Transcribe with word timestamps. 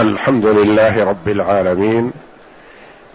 الحمد 0.00 0.46
لله 0.46 1.04
رب 1.04 1.28
العالمين 1.28 2.12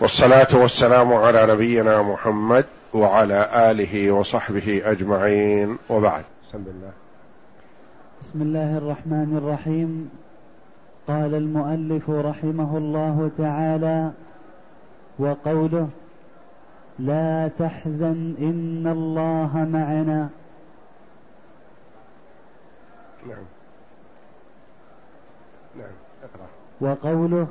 والصلاه 0.02 0.48
والسلام 0.54 1.14
على 1.14 1.54
نبينا 1.54 2.02
محمد 2.02 2.66
وعلى 2.94 3.50
اله 3.72 4.12
وصحبه 4.12 4.82
اجمعين 4.86 5.78
وبعد 5.90 6.24
بسم 6.54 6.58
الله 6.66 6.92
بسم 8.22 8.42
الله 8.42 8.78
الرحمن 8.78 9.38
الرحيم 9.38 10.10
قال 11.08 11.36
المؤلف 11.36 12.10
رحمه 12.10 12.78
الله 12.78 13.32
تعالى 13.38 14.12
وقوله 15.20 15.90
لا 17.00 17.50
تحزن 17.60 18.36
ان 18.40 18.88
الله 18.92 19.52
معنا 19.72 20.30
نعم 23.28 23.46
نعم 25.76 25.96
اقرأ 26.24 26.48
وقوله 26.86 27.48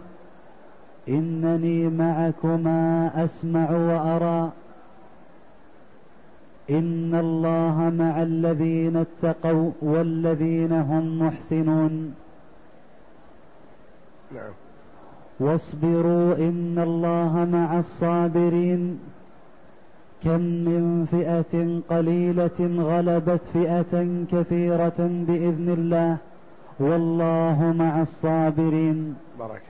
إنني 1.08 1.88
معكما 1.88 3.10
أسمع 3.24 3.70
وأرى 3.70 4.50
إن 6.70 7.14
الله 7.14 7.92
مع 7.98 8.22
الذين 8.22 8.96
اتقوا 9.06 9.70
والذين 9.82 10.72
هم 10.72 11.22
محسنون 11.26 12.14
نعم 14.34 14.52
واصبروا 15.40 16.34
إن 16.34 16.78
الله 16.82 17.48
مع 17.52 17.78
الصابرين 17.78 18.98
كم 20.22 20.40
من 20.40 21.06
فئة 21.10 21.58
قليلة 21.96 22.58
غلبت 22.82 23.40
فئة 23.52 24.24
كثيرة 24.32 24.98
بإذن 25.28 25.74
الله 25.78 26.16
والله 26.80 27.74
مع 27.78 28.02
الصابرين 28.02 29.16
بركه 29.38 29.62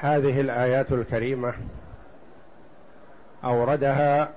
هذه 0.00 0.40
الايات 0.40 0.92
الكريمه 0.92 1.54
اوردها 3.44 4.28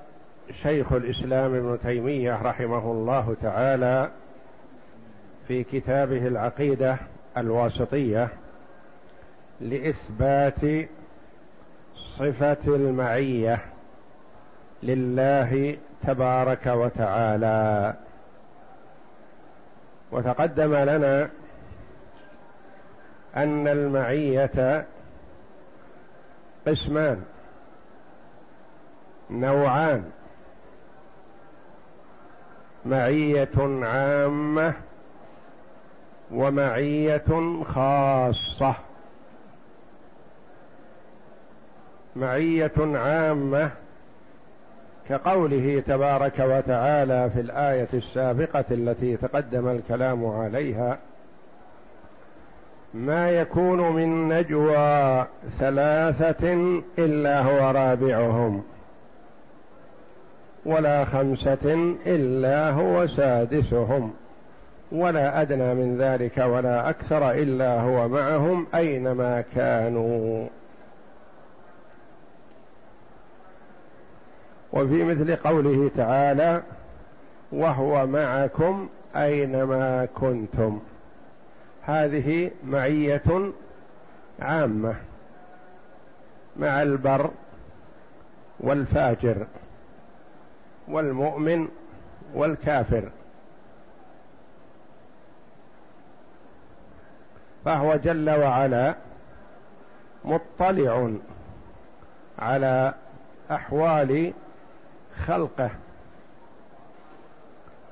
شيخ 0.63 0.91
الاسلام 0.93 1.55
ابن 1.55 1.77
تيميه 1.83 2.41
رحمه 2.41 2.91
الله 2.91 3.35
تعالى 3.41 4.09
في 5.47 5.63
كتابه 5.63 6.27
العقيده 6.27 6.97
الواسطيه 7.37 8.29
لاثبات 9.61 10.87
صفه 12.17 12.57
المعيه 12.67 13.59
لله 14.83 15.77
تبارك 16.07 16.65
وتعالى 16.65 17.93
وتقدم 20.11 20.75
لنا 20.75 21.29
ان 23.37 23.67
المعيه 23.67 24.85
قسمان 26.67 27.23
نوعان 29.31 30.11
معيه 32.85 33.51
عامه 33.83 34.73
ومعيه 36.31 37.61
خاصه 37.63 38.75
معيه 42.15 42.71
عامه 42.77 43.69
كقوله 45.09 45.83
تبارك 45.87 46.39
وتعالى 46.39 47.29
في 47.29 47.39
الايه 47.41 47.87
السابقه 47.93 48.65
التي 48.71 49.17
تقدم 49.17 49.67
الكلام 49.67 50.25
عليها 50.25 50.97
ما 52.93 53.29
يكون 53.31 53.91
من 53.91 54.27
نجوى 54.27 55.25
ثلاثه 55.59 56.53
الا 56.99 57.41
هو 57.43 57.71
رابعهم 57.71 58.63
ولا 60.65 61.05
خمسه 61.05 61.95
الا 62.05 62.69
هو 62.69 63.07
سادسهم 63.07 64.13
ولا 64.91 65.41
ادنى 65.41 65.73
من 65.73 65.97
ذلك 65.97 66.37
ولا 66.37 66.89
اكثر 66.89 67.31
الا 67.31 67.81
هو 67.81 68.07
معهم 68.07 68.67
اينما 68.75 69.43
كانوا 69.55 70.47
وفي 74.73 75.03
مثل 75.03 75.35
قوله 75.35 75.91
تعالى 75.97 76.63
وهو 77.51 78.07
معكم 78.07 78.89
اينما 79.15 80.05
كنتم 80.05 80.79
هذه 81.83 82.51
معيه 82.63 83.51
عامه 84.39 84.95
مع 86.57 86.81
البر 86.81 87.29
والفاجر 88.59 89.47
والمؤمن 90.87 91.67
والكافر 92.33 93.09
فهو 97.65 97.95
جل 97.95 98.29
وعلا 98.29 98.95
مطلع 100.25 101.11
على 102.39 102.93
احوال 103.51 104.33
خلقه 105.27 105.69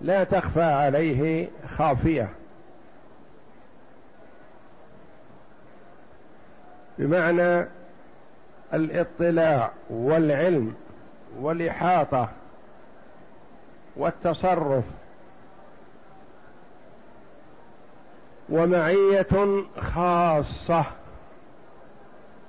لا 0.02 0.24
تخفى 0.24 0.62
عليه 0.64 1.48
خافيه 1.78 2.30
بمعنى 6.98 7.66
الاطلاع 8.74 9.72
والعلم 9.90 10.76
والاحاطه 11.40 12.30
والتصرف 13.96 14.84
ومعيه 18.50 19.28
خاصه 19.80 20.86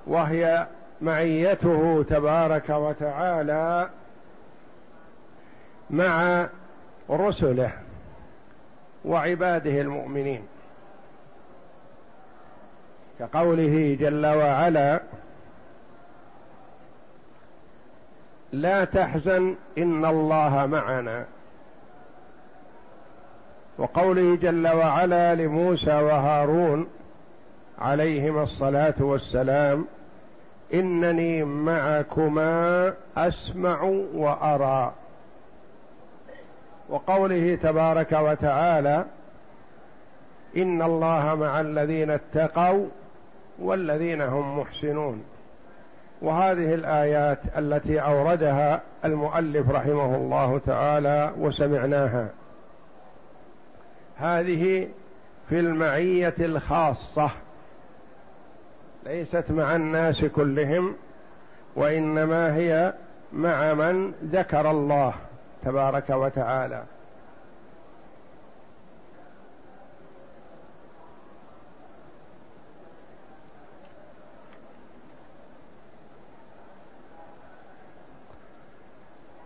وهي 0.07 0.67
معيته 1.01 2.03
تبارك 2.09 2.69
وتعالى 2.69 3.89
مع 5.89 6.47
رسله 7.09 7.71
وعباده 9.05 9.81
المؤمنين 9.81 10.41
كقوله 13.19 13.97
جل 13.99 14.25
وعلا 14.25 14.99
لا 18.51 18.85
تحزن 18.85 19.55
ان 19.77 20.05
الله 20.05 20.65
معنا 20.65 21.25
وقوله 23.77 24.35
جل 24.35 24.67
وعلا 24.67 25.35
لموسى 25.35 25.93
وهارون 25.93 26.87
عليهما 27.79 28.43
الصلاه 28.43 28.93
والسلام 28.99 29.85
انني 30.73 31.43
معكما 31.43 32.93
اسمع 33.17 33.81
وارى 34.13 34.91
وقوله 36.89 37.55
تبارك 37.55 38.11
وتعالى 38.11 39.05
ان 40.57 40.81
الله 40.81 41.35
مع 41.35 41.61
الذين 41.61 42.09
اتقوا 42.09 42.85
والذين 43.59 44.21
هم 44.21 44.59
محسنون 44.59 45.23
وهذه 46.21 46.73
الايات 46.73 47.39
التي 47.57 47.99
اوردها 48.01 48.81
المؤلف 49.05 49.69
رحمه 49.71 50.15
الله 50.15 50.59
تعالى 50.65 51.31
وسمعناها 51.39 52.27
هذه 54.17 54.87
في 55.49 55.59
المعيه 55.59 56.33
الخاصه 56.39 57.29
ليست 59.05 59.45
مع 59.51 59.75
الناس 59.75 60.25
كلهم 60.25 60.95
وانما 61.75 62.55
هي 62.55 62.93
مع 63.33 63.73
من 63.73 64.11
ذكر 64.31 64.71
الله 64.71 65.13
تبارك 65.65 66.09
وتعالى 66.09 66.83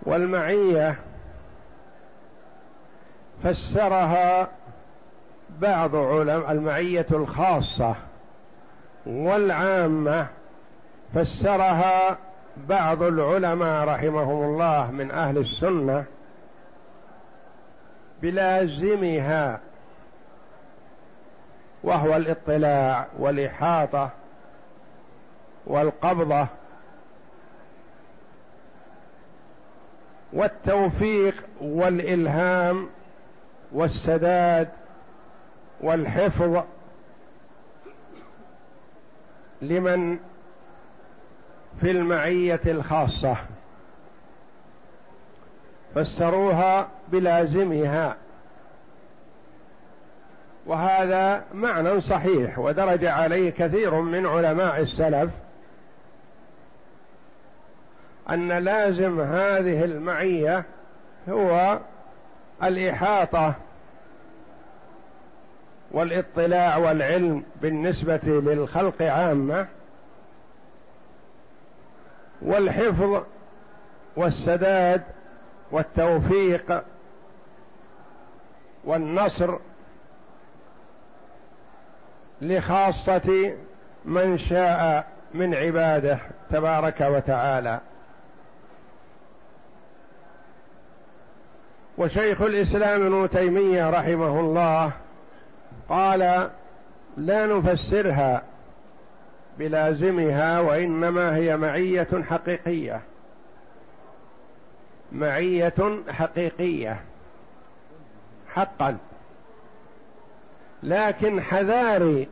والمعيه 0.06 1.00
فسرها 3.44 4.48
بعض 5.60 5.96
علماء 5.96 6.52
المعيه 6.52 7.06
الخاصه 7.12 7.96
والعامه 9.06 10.28
فسرها 11.16 12.18
بعض 12.58 13.04
العلماء 13.04 13.88
رحمهم 13.88 14.44
الله 14.44 14.92
من 14.92 15.12
أهل 15.12 15.38
السنة 15.38 16.04
بلازمها 18.22 19.60
وهو 21.84 22.16
الاطلاع 22.16 23.08
والإحاطة 23.20 24.10
والقبضة 25.68 26.48
والتوفيق 30.34 31.36
والإلهام 31.62 32.88
والسداد 33.72 34.70
والحفظ 35.82 36.64
لمن 39.62 40.20
في 41.82 41.92
المعيه 41.92 42.60
الخاصه 42.66 43.38
فسروها 45.96 46.88
بلازمها 47.08 48.16
وهذا 50.66 51.44
معنى 51.54 52.02
صحيح 52.02 52.60
ودرج 52.60 53.06
عليه 53.06 53.50
كثير 53.50 53.96
من 54.02 54.26
علماء 54.26 54.80
السلف 54.82 55.32
ان 58.30 58.52
لازم 58.52 59.22
هذه 59.22 59.84
المعيه 59.86 60.64
هو 61.30 61.80
الاحاطه 62.64 63.54
والاطلاع 65.92 66.78
والعلم 66.78 67.44
بالنسبه 67.62 68.20
للخلق 68.24 69.02
عامه 69.02 69.68
والحفظ 72.44 73.24
والسداد 74.16 75.02
والتوفيق 75.72 76.84
والنصر 78.86 79.58
لخاصة 82.42 83.54
من 84.06 84.38
شاء 84.38 85.08
من 85.34 85.56
عباده 85.56 86.20
تبارك 86.52 87.02
وتعالى 87.02 87.80
وشيخ 91.98 92.42
الإسلام 92.42 93.06
ابن 93.14 93.30
تيمية 93.30 93.90
رحمه 93.90 94.40
الله 94.40 94.92
قال 95.90 96.20
لا 97.18 97.46
نفسرها 97.46 98.42
بلازمها 99.60 100.60
وانما 100.60 101.36
هي 101.36 101.58
معيه 101.58 102.08
حقيقيه 102.30 103.02
معيه 105.12 105.74
حقيقيه 106.10 107.00
حقا 108.54 108.98
لكن 110.84 111.42
حذاري 111.42 112.28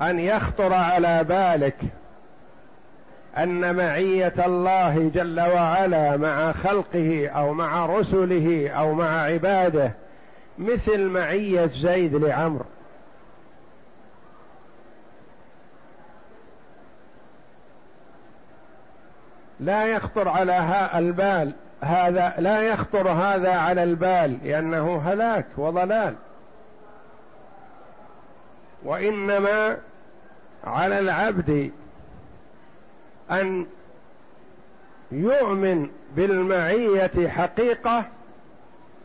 ان 0.00 0.18
يخطر 0.20 0.72
على 0.74 1.24
بالك 1.24 1.76
ان 3.38 3.74
معيه 3.76 4.32
الله 4.46 5.10
جل 5.14 5.40
وعلا 5.40 6.16
مع 6.16 6.52
خلقه 6.52 7.28
او 7.28 7.52
مع 7.54 7.86
رسله 7.86 8.68
او 8.70 8.92
مع 8.94 9.22
عباده 9.22 9.92
مثل 10.58 11.00
معيه 11.04 11.66
زيد 11.66 12.14
لعمرو 12.14 12.64
لا 19.64 19.84
يخطر 19.84 20.28
على 20.28 20.52
ها 20.52 20.98
البال 20.98 21.52
هذا 21.80 22.34
لا 22.38 22.62
يخطر 22.62 23.08
هذا 23.08 23.54
على 23.56 23.82
البال 23.82 24.38
لأنه 24.44 24.98
هلاك 25.06 25.46
وضلال 25.56 26.14
وإنما 28.82 29.76
على 30.64 30.98
العبد 30.98 31.70
أن 33.30 33.66
يؤمن 35.12 35.90
بالمعية 36.16 37.28
حقيقة 37.28 38.04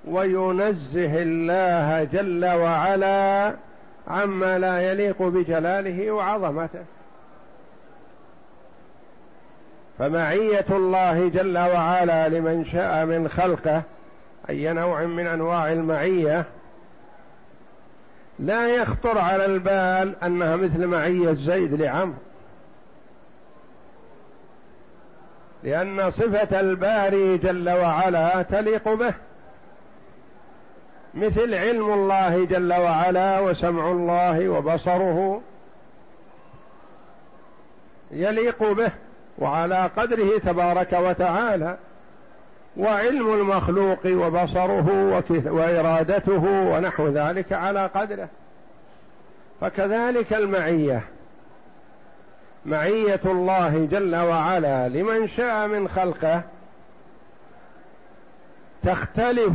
وينزه 0.07 1.21
الله 1.21 2.03
جل 2.03 2.45
وعلا 2.45 3.56
عما 4.07 4.59
لا 4.59 4.91
يليق 4.91 5.21
بجلاله 5.21 6.11
وعظمته 6.11 6.85
فمعيه 10.00 10.66
الله 10.69 11.30
جل 11.30 11.57
وعلا 11.57 12.28
لمن 12.30 12.66
شاء 12.66 13.06
من 13.06 13.28
خلقه 13.30 13.81
اي 14.50 14.74
نوع 14.74 15.04
من 15.06 15.28
انواع 15.28 15.72
المعيه 15.72 16.46
لا 18.40 18.68
يخطر 18.68 19.18
على 19.18 19.46
البال 19.46 20.13
انها 20.24 20.56
مثل 20.56 20.86
معيه 20.86 21.34
زيد 21.34 21.74
لعمرو 21.81 22.18
لان 25.63 26.12
صفه 26.12 26.60
الباري 26.60 27.38
جل 27.38 27.69
وعلا 27.69 28.42
تليق 28.42 28.94
به 28.94 29.13
مثل 31.13 31.54
علم 31.54 31.94
الله 31.94 32.45
جل 32.45 32.74
وعلا 32.74 33.40
وسمع 33.40 33.92
الله 33.92 34.50
وبصره 34.50 35.42
يليق 38.12 38.72
به 38.74 38.92
وعلى 39.39 39.89
قدره 39.97 40.38
تبارك 40.38 40.94
وتعالى 40.94 41.77
وعلم 42.77 43.33
المخلوق 43.33 44.06
وبصره 44.06 44.86
وإرادته 45.51 46.44
ونحو 46.44 47.07
ذلك 47.07 47.53
على 47.53 47.86
قدره 47.86 48.30
فكذلك 49.62 50.33
المعية 50.33 51.01
معية 52.65 53.19
الله 53.25 53.88
جل 53.91 54.15
وعلا 54.15 54.89
لمن 54.89 55.27
شاء 55.27 55.68
من 55.68 55.88
خلقه 55.88 56.42
تختلف 58.83 59.53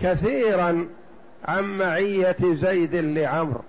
كثيرا 0.00 0.86
عن 1.48 1.64
معية 1.78 2.36
زيد 2.42 2.94
لعمرو 2.94 3.60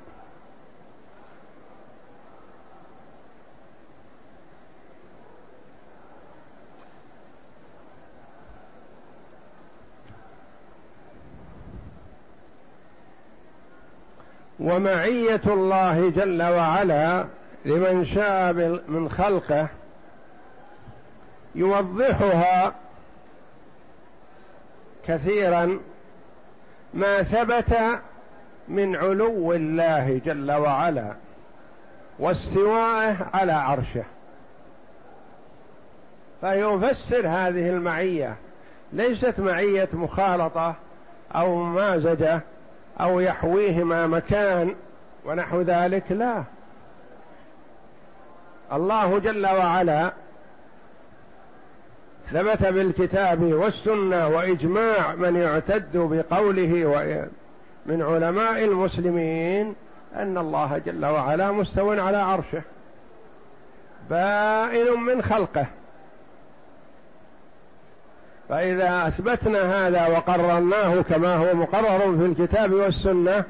ومعيه 14.61 15.41
الله 15.47 16.09
جل 16.09 16.41
وعلا 16.43 17.25
لمن 17.65 18.05
شاء 18.05 18.53
من 18.87 19.09
خلقه 19.09 19.67
يوضحها 21.55 22.73
كثيرا 25.07 25.79
ما 26.93 27.23
ثبت 27.23 27.77
من 28.67 28.95
علو 28.95 29.53
الله 29.53 30.21
جل 30.25 30.51
وعلا 30.51 31.13
واستوائه 32.19 33.17
على 33.33 33.51
عرشه 33.51 34.03
فيفسر 36.41 37.27
هذه 37.27 37.69
المعيه 37.69 38.35
ليست 38.93 39.39
معيه 39.39 39.89
مخالطه 39.93 40.75
او 41.35 41.55
ممازجه 41.55 42.41
أو 42.99 43.19
يحويهما 43.19 44.07
مكان 44.07 44.75
ونحو 45.25 45.61
ذلك 45.61 46.11
لا 46.11 46.43
الله 48.73 49.19
جل 49.19 49.45
وعلا 49.45 50.11
ثبت 52.33 52.61
بالكتاب 52.61 53.43
والسنة 53.43 54.27
وإجماع 54.27 55.15
من 55.15 55.35
يعتد 55.35 55.97
بقوله 55.97 56.71
من 57.85 58.01
علماء 58.01 58.63
المسلمين 58.65 59.75
أن 60.15 60.37
الله 60.37 60.81
جل 60.85 61.05
وعلا 61.05 61.51
مستو 61.51 61.91
على 61.91 62.17
عرشه 62.17 62.61
بائن 64.09 64.99
من 64.99 65.21
خلقه 65.21 65.65
فإذا 68.51 69.07
أثبتنا 69.07 69.87
هذا 69.87 70.07
وقررناه 70.07 71.01
كما 71.01 71.35
هو 71.35 71.55
مقرر 71.55 72.17
في 72.17 72.25
الكتاب 72.25 72.73
والسنة 72.73 73.43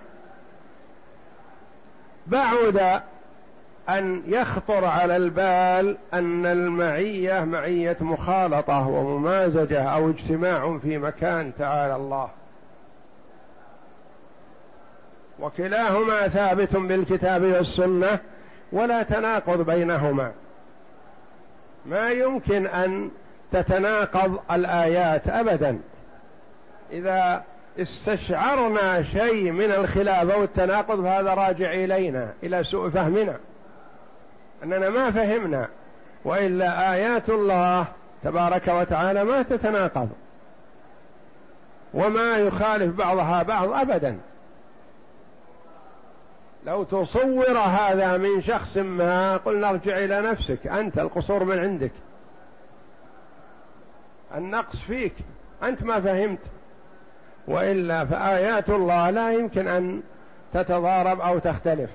بعد 2.28 3.02
أن 3.90 4.24
يخطر 4.28 4.86
على 4.86 5.16
البال 5.18 5.98
أن 6.14 6.46
المعية 6.46 7.40
معية 7.44 7.98
مخالطة 8.02 8.88
وممازجة 8.88 9.84
أو 9.84 10.10
اجتماع 10.10 10.78
في 10.78 10.98
مكان 10.98 11.52
تعالى 11.60 11.96
الله 11.96 12.28
وكلاهما 15.40 16.28
ثابت 16.28 16.76
بالكتاب 16.76 17.42
والسنة 17.44 18.20
ولا 18.72 19.04
تناقض 19.04 19.66
بينهما 19.66 20.32
ما 21.86 22.10
يمكن 22.12 22.68
أن 22.68 23.10
تتناقض 23.52 24.40
الايات 24.52 25.28
ابدا 25.28 25.80
اذا 26.92 27.44
استشعرنا 27.80 29.04
شيء 29.04 29.52
من 29.52 29.72
الخلاف 29.72 30.30
او 30.30 30.44
التناقض 30.44 31.02
فهذا 31.04 31.34
راجع 31.34 31.74
الينا 31.74 32.30
الى 32.44 32.64
سوء 32.64 32.90
فهمنا 32.90 33.36
اننا 34.64 34.90
ما 34.90 35.12
فهمنا 35.12 35.68
والا 36.26 36.94
ايات 36.94 37.30
الله 37.30 37.86
تبارك 38.24 38.68
وتعالى 38.68 39.24
ما 39.24 39.42
تتناقض 39.44 40.10
وما 41.94 42.38
يخالف 42.38 42.96
بعضها 42.96 43.44
بعض 43.44 43.72
ابدا 43.74 44.18
لو 46.66 46.84
تصور 46.84 47.58
هذا 47.58 48.18
من 48.18 48.42
شخص 48.42 48.78
ما 48.78 49.38
قلنا 49.38 49.70
ارجع 49.70 49.98
الى 49.98 50.22
نفسك 50.22 50.68
انت 50.68 51.00
القصور 51.00 51.44
من 51.44 51.60
عندك 51.60 51.92
النقص 54.36 54.76
فيك 54.88 55.14
أنت 55.64 55.84
ما 55.84 56.00
فهمت 56.02 56.40
وإلا 57.48 58.06
فآيات 58.06 58.70
الله 58.70 59.10
لا 59.10 59.34
يمكن 59.34 59.68
أن 59.68 60.02
تتضارب 60.54 61.22
أو 61.22 61.40
تختلف 61.40 61.90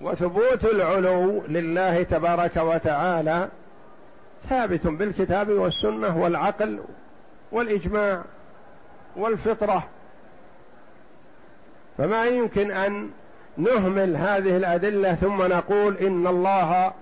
وثبوت 0.00 0.64
العلو 0.64 1.42
لله 1.48 2.02
تبارك 2.02 2.56
وتعالى 2.56 3.48
ثابت 4.50 4.86
بالكتاب 4.86 5.48
والسنة 5.50 6.18
والعقل 6.18 6.80
والإجماع 7.52 8.22
والفطرة 9.16 9.88
فما 11.98 12.24
يمكن 12.24 12.70
أن 12.70 13.10
نهمل 13.56 14.16
هذه 14.16 14.56
الأدلة 14.56 15.14
ثم 15.14 15.42
نقول 15.42 15.96
إن 15.96 16.26
الله 16.26 16.92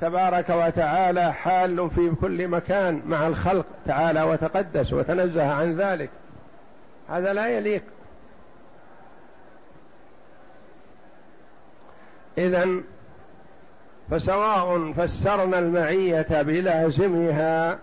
تبارك 0.00 0.48
وتعالى 0.50 1.32
حال 1.32 1.90
في 1.90 2.10
كل 2.20 2.48
مكان 2.48 3.02
مع 3.06 3.26
الخلق 3.26 3.66
تعالى 3.86 4.22
وتقدس 4.22 4.92
وتنزه 4.92 5.52
عن 5.52 5.76
ذلك 5.76 6.10
هذا 7.10 7.32
لا 7.32 7.46
يليق 7.48 7.82
إذا 12.38 12.66
فسواء 14.10 14.92
فسرنا 14.92 15.58
المعية 15.58 16.42
بلازمها 16.42 17.78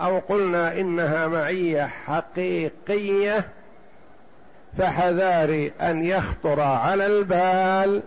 أو 0.00 0.18
قلنا 0.18 0.80
إنها 0.80 1.26
معية 1.26 1.86
حقيقية 1.86 3.44
فحذاري 4.78 5.72
أن 5.80 6.04
يخطر 6.04 6.60
على 6.60 7.06
البال 7.06 8.02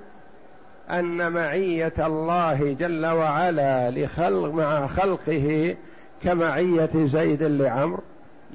ان 0.89 1.32
معيه 1.32 1.94
الله 2.00 2.75
جل 2.80 3.06
وعلا 3.06 3.92
لخلق 3.92 4.54
مع 4.54 4.88
خلقه 4.88 5.75
كمعيه 6.24 6.89
زيد 6.96 7.44
لعمر 7.44 8.00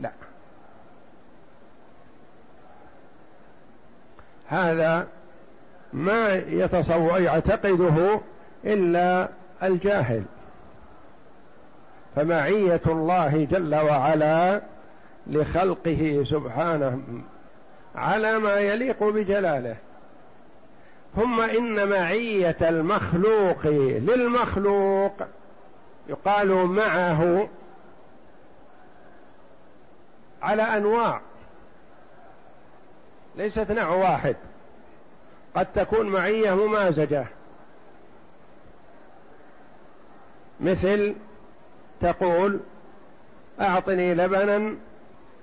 لا 0.00 0.10
هذا 4.48 5.06
ما 5.92 6.34
يتصور 6.34 7.20
يعتقده 7.20 8.20
الا 8.64 9.28
الجاهل 9.62 10.22
فمعيه 12.16 12.80
الله 12.86 13.44
جل 13.44 13.74
وعلا 13.74 14.62
لخلقه 15.26 16.24
سبحانه 16.24 17.00
على 17.94 18.38
ما 18.38 18.54
يليق 18.56 19.04
بجلاله 19.04 19.76
ثم 21.16 21.40
ان 21.40 21.88
معيه 21.88 22.56
المخلوق 22.60 23.66
للمخلوق 23.98 25.12
يقال 26.08 26.48
معه 26.52 27.48
على 30.42 30.62
انواع 30.62 31.20
ليست 33.36 33.70
نوع 33.70 33.88
واحد 33.90 34.36
قد 35.54 35.66
تكون 35.74 36.06
معيه 36.06 36.52
ممازجه 36.54 37.26
مثل 40.60 41.14
تقول 42.00 42.60
اعطني 43.60 44.14
لبنا 44.14 44.74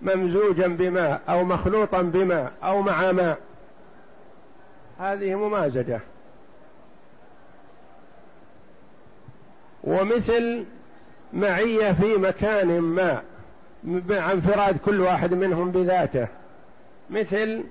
ممزوجا 0.02 0.68
بماء 0.68 1.22
او 1.30 1.44
مخلوطا 1.44 2.02
بماء 2.02 2.54
او 2.64 2.82
مع 2.82 3.12
ماء 3.12 3.38
هذه 5.00 5.36
ممازجة 5.36 6.00
ومثل 9.84 10.66
معية 11.34 11.92
في 11.94 12.16
مكان 12.18 12.80
ما 12.82 13.22
مع 13.84 14.32
انفراد 14.32 14.78
كل 14.78 15.02
واحد 15.02 15.34
منهم 15.34 15.72
بذاته 15.72 16.28
مثل 17.10 17.64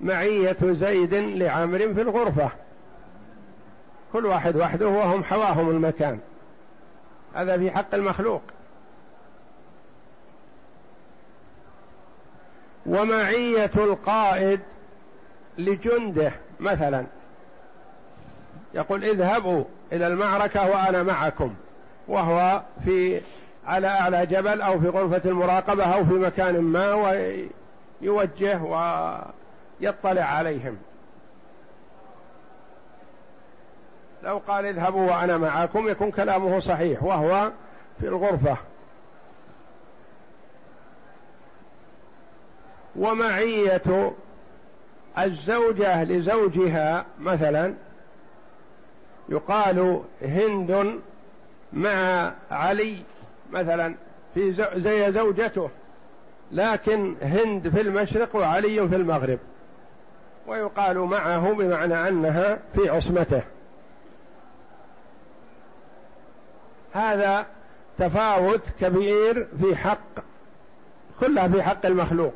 معية 0.00 0.56
زيد 0.62 1.14
لعمر 1.14 1.78
في 1.78 2.00
الغرفة 2.02 2.50
كل 4.12 4.26
واحد 4.26 4.56
وحده 4.56 4.88
وهم 4.88 5.24
حواهم 5.24 5.70
المكان 5.70 6.18
هذا 7.34 7.56
في 7.58 7.70
حق 7.70 7.94
المخلوق 7.94 8.42
ومعية 12.86 13.70
القائد 13.76 14.60
لجنده 15.58 16.32
مثلا 16.60 17.06
يقول 18.74 19.04
اذهبوا 19.04 19.64
إلى 19.92 20.06
المعركة 20.06 20.66
وأنا 20.70 21.02
معكم 21.02 21.54
وهو 22.08 22.62
في 22.84 23.20
على 23.66 23.86
أعلى 23.86 24.26
جبل 24.26 24.60
أو 24.62 24.80
في 24.80 24.88
غرفة 24.88 25.30
المراقبة 25.30 25.84
أو 25.84 26.04
في 26.04 26.14
مكان 26.14 26.60
ما 26.60 26.94
ويوجه 26.94 28.62
ويطلع 28.62 30.22
عليهم 30.24 30.78
لو 34.22 34.40
قال 34.48 34.66
اذهبوا 34.66 35.10
وأنا 35.12 35.38
معكم 35.38 35.88
يكون 35.88 36.10
كلامه 36.10 36.60
صحيح 36.60 37.02
وهو 37.02 37.50
في 38.00 38.06
الغرفة 38.06 38.56
ومعية 42.96 44.06
الزوجة 45.18 46.04
لزوجها 46.04 47.06
مثلا 47.20 47.74
يقال 49.28 50.00
هند 50.22 51.00
مع 51.72 52.32
علي 52.50 52.98
مثلا 53.52 53.94
في 54.34 54.68
زي 54.76 55.12
زوجته 55.12 55.70
لكن 56.52 57.14
هند 57.22 57.68
في 57.68 57.80
المشرق 57.80 58.36
وعلي 58.36 58.88
في 58.88 58.96
المغرب 58.96 59.38
ويقال 60.46 60.98
معه 60.98 61.52
بمعنى 61.52 62.08
انها 62.08 62.58
في 62.74 62.88
عصمته 62.88 63.42
هذا 66.92 67.46
تفاوت 67.98 68.62
كبير 68.80 69.46
في 69.62 69.76
حق 69.76 70.00
كلها 71.20 71.48
في 71.48 71.62
حق 71.62 71.86
المخلوق 71.86 72.34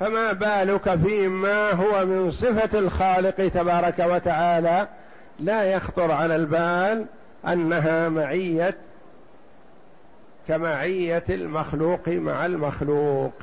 فما 0.00 0.32
بالك 0.32 0.94
فيما 1.06 1.72
هو 1.72 2.06
من 2.06 2.30
صفة 2.30 2.78
الخالق 2.78 3.48
تبارك 3.48 3.98
وتعالى 3.98 4.88
لا 5.40 5.64
يخطر 5.64 6.12
على 6.12 6.36
البال 6.36 7.06
أنها 7.48 8.08
معية 8.08 8.74
كمعية 10.48 11.24
المخلوق 11.30 12.08
مع 12.08 12.46
المخلوق 12.46 13.42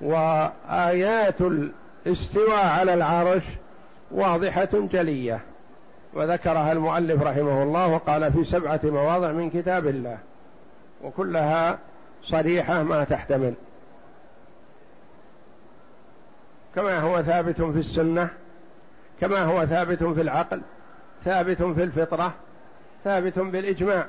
وآيات 0.00 1.34
الاستواء 1.40 2.66
على 2.66 2.94
العرش 2.94 3.42
واضحة 4.10 4.68
جلية 4.74 5.40
وذكرها 6.14 6.72
المؤلف 6.72 7.22
رحمه 7.22 7.62
الله 7.62 7.86
وقال 7.88 8.32
في 8.32 8.44
سبعة 8.44 8.80
مواضع 8.84 9.32
من 9.32 9.50
كتاب 9.50 9.86
الله 9.86 10.18
وكلها 11.04 11.78
صريحة 12.30 12.82
ما 12.82 13.04
تحتمل 13.04 13.54
كما 16.74 17.00
هو 17.00 17.22
ثابت 17.22 17.56
في 17.62 17.78
السنه 17.78 18.28
كما 19.20 19.42
هو 19.44 19.66
ثابت 19.66 20.04
في 20.04 20.20
العقل 20.20 20.60
ثابت 21.24 21.62
في 21.62 21.82
الفطره 21.82 22.34
ثابت 23.04 23.38
بالاجماع 23.38 24.06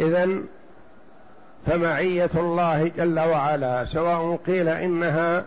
اذا 0.00 0.28
فمعيه 1.66 2.30
الله 2.34 2.88
جل 2.88 3.20
وعلا 3.20 3.84
سواء 3.84 4.36
قيل 4.36 4.68
انها 4.68 5.44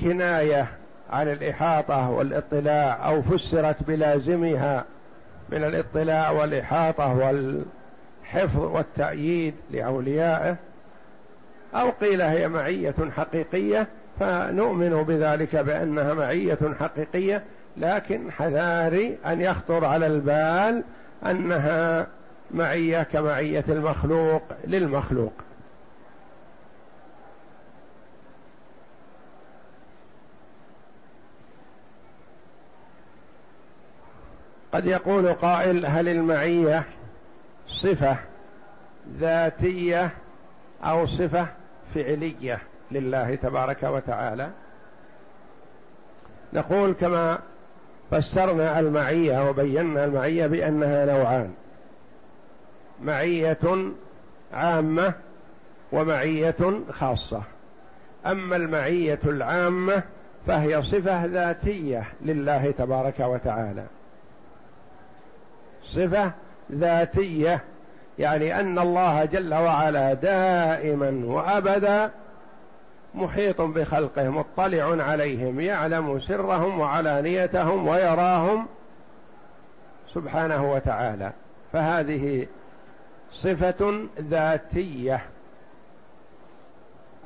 كنايه 0.00 0.68
عن 1.10 1.28
الاحاطه 1.28 2.10
والاطلاع 2.10 3.08
او 3.08 3.22
فسرت 3.22 3.82
بلازمها 3.82 4.84
من 5.54 5.64
الاطلاع 5.64 6.30
والإحاطة 6.30 7.08
والحفظ 7.16 8.58
والتأييد 8.62 9.54
لأوليائه 9.70 10.56
أو 11.74 11.90
قيل 11.90 12.22
هي 12.22 12.48
معية 12.48 12.94
حقيقية 13.16 13.86
فنؤمن 14.20 15.02
بذلك 15.02 15.56
بأنها 15.56 16.14
معية 16.14 16.58
حقيقية 16.80 17.42
لكن 17.76 18.30
حذاري 18.30 19.18
أن 19.26 19.40
يخطر 19.40 19.84
على 19.84 20.06
البال 20.06 20.84
أنها 21.26 22.06
معية 22.50 23.02
كمعية 23.02 23.64
المخلوق 23.68 24.42
للمخلوق 24.66 25.32
قد 34.74 34.86
يقول 34.86 35.32
قائل 35.32 35.86
هل 35.86 36.08
المعيه 36.08 36.84
صفه 37.82 38.16
ذاتيه 39.20 40.10
او 40.84 41.06
صفه 41.06 41.46
فعليه 41.94 42.58
لله 42.90 43.34
تبارك 43.34 43.82
وتعالى 43.82 44.50
نقول 46.52 46.92
كما 46.92 47.38
فسرنا 48.10 48.80
المعيه 48.80 49.48
وبينا 49.48 50.04
المعيه 50.04 50.46
بانها 50.46 51.04
نوعان 51.06 51.52
معيه 53.02 53.58
عامه 54.52 55.12
ومعيه 55.92 56.80
خاصه 56.90 57.42
اما 58.26 58.56
المعيه 58.56 59.18
العامه 59.24 60.02
فهي 60.46 60.82
صفه 60.82 61.24
ذاتيه 61.24 62.04
لله 62.22 62.70
تبارك 62.70 63.20
وتعالى 63.20 63.84
صفة 65.92 66.32
ذاتية 66.72 67.60
يعني 68.18 68.60
أن 68.60 68.78
الله 68.78 69.24
جل 69.24 69.54
وعلا 69.54 70.14
دائما 70.14 71.22
وأبدا 71.26 72.10
محيط 73.14 73.60
بخلقه 73.60 74.28
مطلع 74.30 75.04
عليهم 75.04 75.60
يعلم 75.60 76.20
سرهم 76.20 76.80
وعلانيتهم 76.80 77.86
ويراهم 77.88 78.66
سبحانه 80.14 80.72
وتعالى 80.72 81.32
فهذه 81.72 82.46
صفة 83.42 84.02
ذاتية 84.20 85.20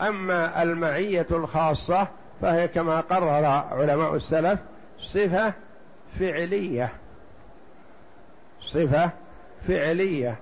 أما 0.00 0.62
المعية 0.62 1.26
الخاصة 1.30 2.08
فهي 2.40 2.68
كما 2.68 3.00
قرر 3.00 3.46
علماء 3.72 4.14
السلف 4.14 4.60
صفة 4.98 5.52
فعلية 6.20 6.88
صفة 8.72 9.10
فعلية 9.68 10.36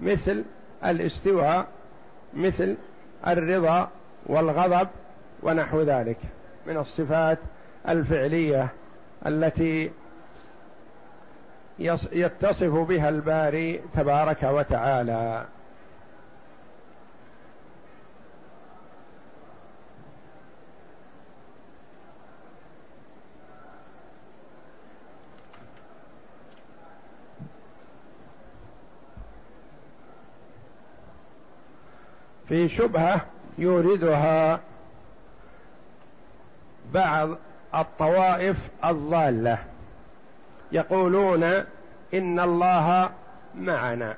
مثل 0.00 0.44
الاستواء 0.84 1.66
مثل 2.34 2.76
الرضا 3.26 3.90
والغضب 4.26 4.88
ونحو 5.42 5.82
ذلك 5.82 6.16
من 6.66 6.76
الصفات 6.76 7.38
الفعلية 7.88 8.68
التي 9.26 9.90
يتصف 12.12 12.74
بها 12.88 13.08
الباري 13.08 13.80
تبارك 13.94 14.42
وتعالى 14.42 15.44
في 32.48 32.68
شبهه 32.68 33.20
يوردها 33.58 34.60
بعض 36.94 37.28
الطوائف 37.74 38.56
الضاله 38.84 39.58
يقولون 40.72 41.44
ان 42.14 42.40
الله 42.40 43.10
معنا 43.54 44.16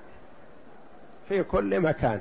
في 1.29 1.43
كل 1.43 1.81
مكان 1.81 2.21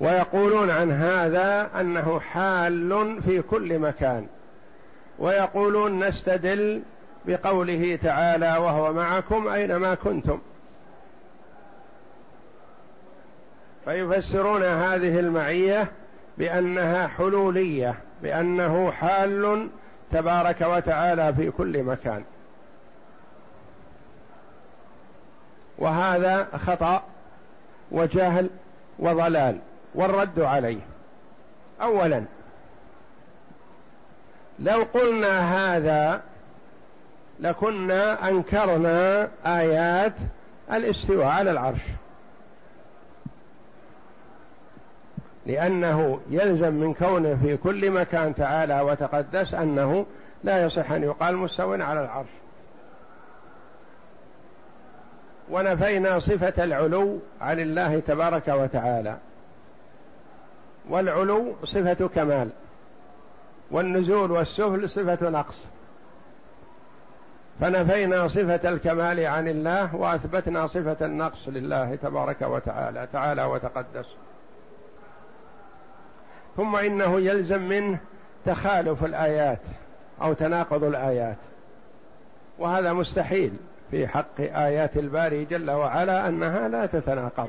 ويقولون 0.00 0.70
عن 0.70 0.90
هذا 0.92 1.70
انه 1.80 2.20
حال 2.20 3.18
في 3.22 3.42
كل 3.42 3.78
مكان 3.78 4.26
ويقولون 5.18 6.04
نستدل 6.04 6.82
بقوله 7.26 7.96
تعالى 8.02 8.50
وهو 8.56 8.92
معكم 8.92 9.48
اينما 9.48 9.94
كنتم 9.94 10.38
فيفسرون 13.88 14.62
هذه 14.64 15.18
المعيه 15.18 15.88
بانها 16.38 17.06
حلوليه 17.06 17.94
بانه 18.22 18.90
حال 18.90 19.68
تبارك 20.12 20.60
وتعالى 20.60 21.34
في 21.34 21.50
كل 21.50 21.82
مكان 21.82 22.22
وهذا 25.78 26.44
خطا 26.66 27.02
وجهل 27.90 28.50
وضلال 28.98 29.58
والرد 29.94 30.40
عليه 30.40 30.80
اولا 31.82 32.22
لو 34.58 34.82
قلنا 34.94 35.40
هذا 35.74 36.22
لكنا 37.40 38.28
انكرنا 38.28 39.28
ايات 39.46 40.12
الاستواء 40.72 41.26
على 41.26 41.50
العرش 41.50 41.80
لأنه 45.48 46.20
يلزم 46.30 46.74
من 46.74 46.94
كونه 46.94 47.38
في 47.42 47.56
كل 47.56 47.90
مكان 47.90 48.34
تعالى 48.34 48.80
وتقدس 48.80 49.54
أنه 49.54 50.06
لا 50.44 50.62
يصح 50.64 50.90
أن 50.90 51.02
يقال 51.02 51.36
مستوى 51.36 51.82
على 51.82 52.00
العرش 52.00 52.28
ونفينا 55.50 56.18
صفة 56.18 56.64
العلو 56.64 57.18
عن 57.40 57.60
الله 57.60 58.00
تبارك 58.00 58.48
وتعالى 58.48 59.16
والعلو 60.88 61.54
صفة 61.64 62.08
كمال 62.08 62.48
والنزول 63.70 64.30
والسفل 64.30 64.90
صفة 64.90 65.28
نقص 65.30 65.64
فنفينا 67.60 68.28
صفة 68.28 68.68
الكمال 68.68 69.26
عن 69.26 69.48
الله 69.48 69.96
وأثبتنا 69.96 70.66
صفة 70.66 71.06
النقص 71.06 71.48
لله 71.48 71.94
تبارك 71.94 72.42
وتعالى 72.42 73.08
تعالى 73.12 73.44
وتقدس 73.44 74.06
ثم 76.58 76.76
انه 76.76 77.20
يلزم 77.20 77.62
منه 77.68 77.98
تخالف 78.46 79.04
الايات 79.04 79.60
او 80.22 80.32
تناقض 80.32 80.84
الايات 80.84 81.36
وهذا 82.58 82.92
مستحيل 82.92 83.52
في 83.90 84.08
حق 84.08 84.40
ايات 84.40 84.96
الباري 84.96 85.44
جل 85.44 85.70
وعلا 85.70 86.28
انها 86.28 86.68
لا 86.68 86.86
تتناقض 86.86 87.48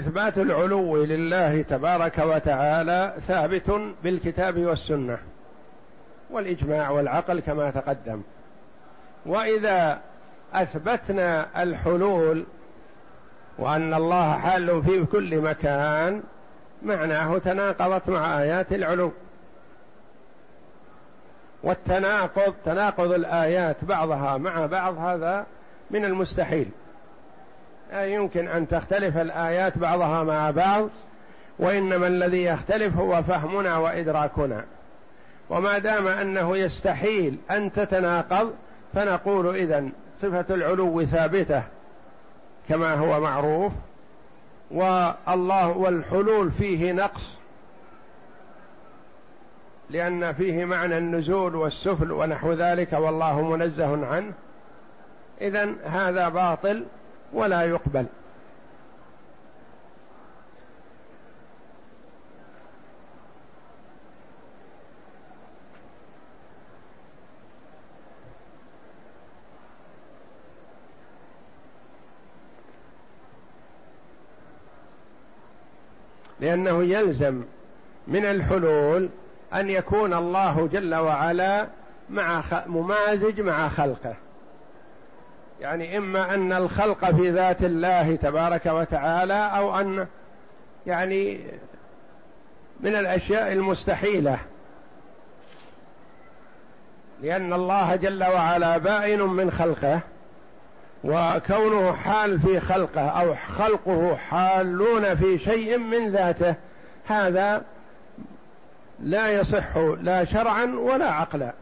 فإثبات 0.00 0.38
العلو 0.38 1.04
لله 1.04 1.62
تبارك 1.62 2.18
وتعالى 2.18 3.14
ثابت 3.28 3.80
بالكتاب 4.04 4.58
والسنه 4.58 5.18
والاجماع 6.30 6.90
والعقل 6.90 7.40
كما 7.40 7.70
تقدم 7.70 8.22
واذا 9.26 9.98
اثبتنا 10.54 11.62
الحلول 11.62 12.44
وان 13.58 13.94
الله 13.94 14.38
حال 14.38 14.82
في 14.82 15.04
كل 15.06 15.38
مكان 15.40 16.22
معناه 16.82 17.38
تناقضت 17.38 18.08
مع 18.08 18.42
ايات 18.42 18.72
العلو 18.72 19.12
والتناقض 21.62 22.54
تناقض 22.64 23.12
الايات 23.12 23.84
بعضها 23.84 24.36
مع 24.38 24.66
بعض 24.66 24.98
هذا 24.98 25.46
من 25.90 26.04
المستحيل 26.04 26.70
لا 27.92 28.06
يمكن 28.06 28.48
ان 28.48 28.68
تختلف 28.68 29.16
الايات 29.16 29.78
بعضها 29.78 30.24
مع 30.24 30.50
بعض 30.50 30.88
وانما 31.58 32.06
الذي 32.06 32.44
يختلف 32.44 32.96
هو 32.96 33.22
فهمنا 33.22 33.76
وادراكنا 33.78 34.64
وما 35.50 35.78
دام 35.78 36.08
انه 36.08 36.56
يستحيل 36.56 37.38
ان 37.50 37.72
تتناقض 37.72 38.52
فنقول 38.94 39.56
اذا 39.56 39.88
صفه 40.22 40.54
العلو 40.54 41.04
ثابته 41.04 41.62
كما 42.68 42.94
هو 42.94 43.20
معروف 43.20 43.72
والله 44.70 45.68
والحلول 45.68 46.50
فيه 46.50 46.92
نقص 46.92 47.38
لأن 49.90 50.32
فيه 50.32 50.64
معنى 50.64 50.98
النزول 50.98 51.54
والسفل 51.56 52.12
ونحو 52.12 52.52
ذلك 52.52 52.92
والله 52.92 53.42
منزه 53.48 54.06
عنه 54.06 54.32
إذا 55.40 55.68
هذا 55.86 56.28
باطل 56.28 56.84
ولا 57.32 57.62
يقبل 57.62 58.06
لأنه 76.40 76.84
يلزم 76.84 77.44
من 78.08 78.24
الحلول 78.24 79.08
أن 79.54 79.68
يكون 79.70 80.14
الله 80.14 80.66
جل 80.72 80.94
وعلا 80.94 81.68
مع 82.10 82.44
ممازج 82.66 83.40
مع 83.40 83.68
خلقه 83.68 84.14
يعني 85.60 85.98
إما 85.98 86.34
أن 86.34 86.52
الخلق 86.52 87.10
في 87.12 87.30
ذات 87.30 87.62
الله 87.64 88.16
تبارك 88.16 88.66
وتعالى 88.66 89.34
أو 89.56 89.80
أن 89.80 90.06
يعني 90.86 91.40
من 92.80 92.96
الأشياء 92.96 93.52
المستحيلة 93.52 94.38
لأن 97.22 97.52
الله 97.52 97.96
جل 97.96 98.24
وعلا 98.24 98.78
بائن 98.78 99.22
من 99.22 99.50
خلقه 99.50 100.00
وكونه 101.04 101.92
حال 101.92 102.40
في 102.40 102.60
خلقه 102.60 103.00
أو 103.08 103.34
خلقه 103.58 104.16
حالون 104.16 105.14
في 105.14 105.38
شيء 105.38 105.78
من 105.78 106.08
ذاته 106.12 106.54
هذا 107.06 107.62
لا 109.00 109.28
يصح 109.30 109.76
لا 110.00 110.24
شرعا 110.24 110.64
ولا 110.64 111.10
عقلا 111.12 111.52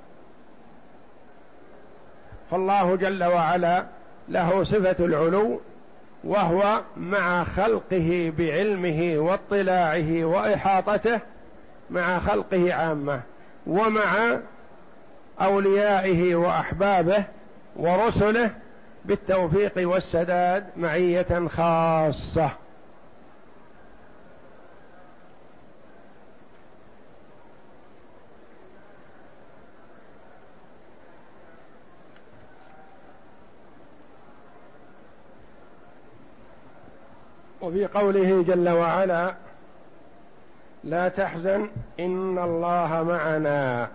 فالله 2.50 2.96
جل 2.96 3.24
وعلا 3.24 3.84
له 4.28 4.62
صفة 4.64 4.96
العلو 5.04 5.60
وهو 6.24 6.80
مع 6.96 7.44
خلقه 7.44 8.32
بعلمه 8.38 9.14
واطلاعه 9.18 10.24
وإحاطته 10.24 11.20
مع 11.90 12.18
خلقه 12.18 12.74
عامة 12.74 13.20
ومع 13.66 14.38
أوليائه 15.40 16.34
وأحبابه 16.34 17.24
ورسله 17.76 18.50
بالتوفيق 19.04 19.72
والسداد 19.88 20.64
معية 20.76 21.48
خاصة 21.48 22.50
وفي 37.66 37.86
قوله 37.86 38.42
جل 38.42 38.68
وعلا 38.68 39.34
لا 40.84 41.08
تحزن 41.08 41.68
ان 42.00 42.38
الله 42.38 43.02
معنا 43.04 43.88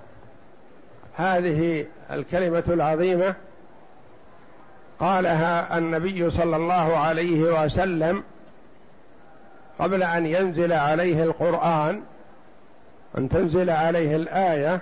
هذه 1.17 1.85
الكلمه 2.11 2.63
العظيمه 2.67 3.33
قالها 4.99 5.77
النبي 5.77 6.29
صلى 6.29 6.55
الله 6.55 6.97
عليه 6.97 7.63
وسلم 7.65 8.23
قبل 9.79 10.03
ان 10.03 10.25
ينزل 10.25 10.73
عليه 10.73 11.23
القران 11.23 12.03
ان 13.17 13.29
تنزل 13.29 13.69
عليه 13.69 14.15
الايه 14.15 14.81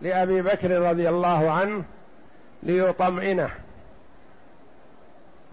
لابي 0.00 0.42
بكر 0.42 0.70
رضي 0.70 1.08
الله 1.08 1.50
عنه 1.50 1.84
ليطمئنه 2.62 3.48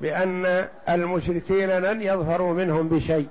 بأن 0.04 0.66
المشركين 0.89 1.70
لن 1.70 2.02
يظفروا 2.02 2.54
منهم 2.54 2.88
بشيء 2.89 3.28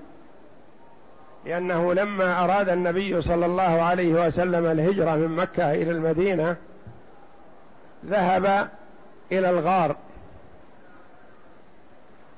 لأنه 1.46 1.94
لما 1.94 2.44
أراد 2.44 2.68
النبي 2.68 3.22
صلى 3.22 3.46
الله 3.46 3.82
عليه 3.82 4.12
وسلم 4.26 4.66
الهجرة 4.66 5.14
من 5.14 5.36
مكة 5.36 5.72
إلى 5.72 5.90
المدينة 5.90 6.56
ذهب 8.06 8.68
إلى 9.32 9.50
الغار 9.50 9.96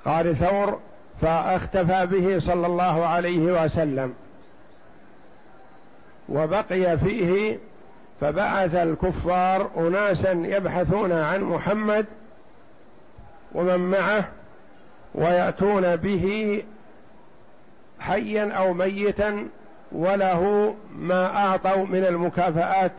غار 0.07 0.33
ثور 0.33 0.81
فاختفى 1.23 2.07
به 2.07 2.39
صلى 2.41 2.67
الله 2.67 3.07
عليه 3.07 3.65
وسلم 3.65 4.15
وبقي 6.29 6.99
فيه 7.05 7.59
فبعث 8.21 8.75
الكفار 8.75 9.71
اناسا 9.79 10.31
يبحثون 10.33 11.13
عن 11.13 11.41
محمد 11.41 12.07
ومن 13.55 13.79
معه 13.91 14.29
ويأتون 15.15 15.97
به 15.97 16.63
حيا 18.01 18.53
أو 18.53 18.73
ميتا 18.73 19.49
وله 19.93 20.75
ما 20.97 21.27
أعطوا 21.37 21.87
من 21.87 22.05
المكافآت 22.05 22.93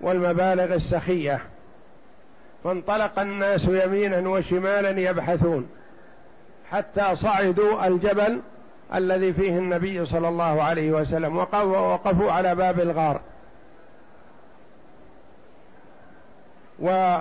والمبالغ 0.00 0.74
السخية 0.74 1.40
فانطلق 2.64 3.18
الناس 3.18 3.64
يمينا 3.68 4.28
وشمالا 4.28 5.10
يبحثون 5.10 5.68
حتى 6.72 7.16
صعدوا 7.16 7.86
الجبل 7.86 8.40
الذي 8.94 9.32
فيه 9.32 9.58
النبي 9.58 10.06
صلى 10.06 10.28
الله 10.28 10.62
عليه 10.62 10.92
وسلم 10.92 11.36
ووقفوا 11.52 12.32
على 12.32 12.54
باب 12.54 12.80
الغار 12.80 13.20
و 16.80 17.16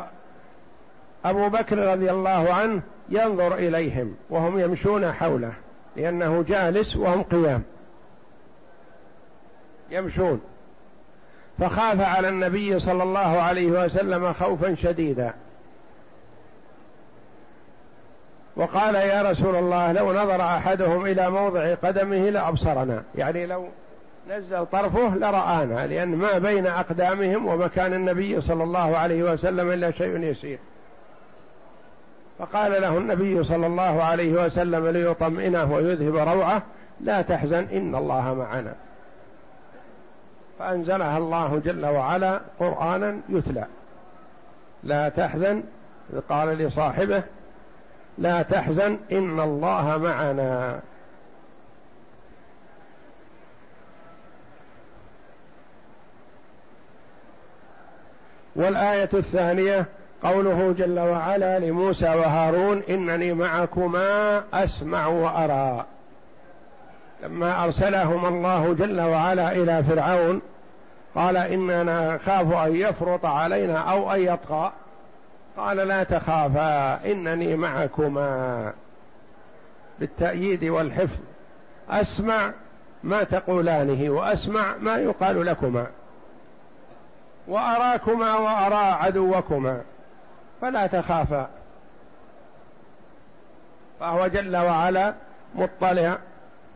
أبو 1.25 1.49
بكر 1.49 1.77
رضي 1.77 2.11
الله 2.11 2.53
عنه 2.53 2.81
ينظر 3.09 3.53
إليهم 3.55 4.15
وهم 4.29 4.59
يمشون 4.59 5.11
حوله 5.13 5.53
لأنه 5.95 6.43
جالس 6.43 6.95
وهم 6.95 7.23
قيام 7.23 7.63
يمشون 9.89 10.41
فخاف 11.59 12.01
على 12.01 12.29
النبي 12.29 12.79
صلى 12.79 13.03
الله 13.03 13.41
عليه 13.41 13.67
وسلم 13.67 14.33
خوفا 14.33 14.75
شديدا 14.75 15.33
وقال 18.55 18.95
يا 18.95 19.21
رسول 19.21 19.55
الله 19.55 19.91
لو 19.91 20.13
نظر 20.13 20.41
احدهم 20.41 21.05
الى 21.05 21.29
موضع 21.31 21.73
قدمه 21.75 22.29
لابصرنا 22.29 23.03
يعني 23.15 23.45
لو 23.45 23.67
نزل 24.29 24.65
طرفه 24.65 25.15
لرانا 25.15 25.87
لان 25.87 26.15
ما 26.15 26.37
بين 26.37 26.67
اقدامهم 26.67 27.45
ومكان 27.45 27.93
النبي 27.93 28.41
صلى 28.41 28.63
الله 28.63 28.97
عليه 28.97 29.23
وسلم 29.23 29.71
الا 29.71 29.91
شيء 29.91 30.17
يسير 30.17 30.59
فقال 32.39 32.81
له 32.81 32.97
النبي 32.97 33.43
صلى 33.43 33.67
الله 33.67 34.03
عليه 34.03 34.33
وسلم 34.45 34.87
ليطمئنه 34.87 35.73
ويذهب 35.73 36.15
روعه 36.15 36.61
لا 37.01 37.21
تحزن 37.21 37.67
ان 37.73 37.95
الله 37.95 38.33
معنا 38.33 38.73
فانزلها 40.59 41.17
الله 41.17 41.61
جل 41.65 41.85
وعلا 41.85 42.41
قرانا 42.59 43.19
يتلى 43.29 43.65
لا 44.83 45.09
تحزن 45.09 45.63
قال 46.29 46.47
لصاحبه 46.57 47.23
لا 48.17 48.41
تحزن 48.41 48.97
ان 49.11 49.39
الله 49.39 49.97
معنا 49.97 50.79
والايه 58.55 59.09
الثانيه 59.13 59.85
قوله 60.23 60.71
جل 60.77 60.99
وعلا 60.99 61.59
لموسى 61.59 62.05
وهارون 62.05 62.81
انني 62.89 63.33
معكما 63.33 64.43
اسمع 64.53 65.07
وارى 65.07 65.85
لما 67.23 67.63
ارسلهما 67.63 68.27
الله 68.27 68.73
جل 68.73 69.01
وعلا 69.01 69.51
الى 69.51 69.83
فرعون 69.83 70.41
قال 71.15 71.37
اننا 71.37 72.15
نخاف 72.15 72.53
ان 72.53 72.75
يفرط 72.75 73.25
علينا 73.25 73.77
او 73.91 74.11
ان 74.11 74.21
يطغى 74.21 74.71
قال 75.57 75.77
لا 75.77 76.03
تخافا 76.03 77.05
انني 77.11 77.55
معكما 77.55 78.73
بالتأييد 79.99 80.63
والحفظ 80.63 81.19
أسمع 81.89 82.51
ما 83.03 83.23
تقولانه 83.23 84.09
وأسمع 84.09 84.75
ما 84.79 84.97
يقال 84.97 85.45
لكما 85.45 85.85
وأراكما 87.47 88.37
وأرى 88.37 88.75
عدوكما 88.75 89.81
فلا 90.61 90.87
تخافا 90.87 91.49
فهو 93.99 94.27
جل 94.27 94.57
وعلا 94.57 95.13
مطلع 95.55 96.17